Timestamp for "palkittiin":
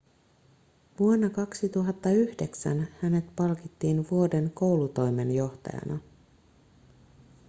3.35-4.09